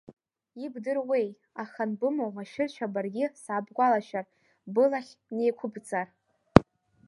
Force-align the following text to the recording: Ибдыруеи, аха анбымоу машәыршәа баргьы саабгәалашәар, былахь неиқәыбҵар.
Ибдыруеи, 0.65 1.27
аха 1.61 1.81
анбымоу 1.87 2.31
машәыршәа 2.35 2.93
баргьы 2.93 3.25
саабгәалашәар, 3.43 4.25
былахь 4.73 5.11
неиқәыбҵар. 5.35 6.07